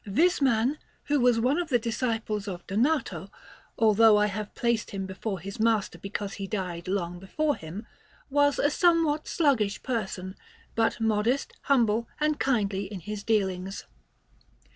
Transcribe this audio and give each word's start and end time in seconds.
This 0.03 0.41
man, 0.41 0.79
who 1.03 1.19
was 1.19 1.39
one 1.39 1.59
of 1.59 1.69
the 1.69 1.77
disciples 1.77 2.47
of 2.47 2.65
Donato, 2.65 3.29
although 3.77 4.17
I 4.17 4.25
have 4.25 4.55
placed 4.55 4.89
him 4.89 5.05
before 5.05 5.39
his 5.39 5.59
master 5.59 5.99
because 5.99 6.33
he 6.33 6.47
died 6.47 6.87
long 6.87 7.19
before 7.19 7.55
him, 7.55 7.85
was 8.27 8.57
a 8.57 8.71
somewhat 8.71 9.27
sluggish 9.27 9.83
person, 9.83 10.35
but 10.73 10.99
modest, 10.99 11.53
humble, 11.65 12.07
and 12.19 12.39
kindly 12.39 12.85
in 12.85 13.01
his 13.01 13.21
dealings. 13.23 13.85